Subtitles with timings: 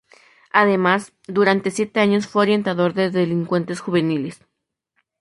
[0.51, 4.43] Además, durante siete años fue orientador de delincuentes juveniles.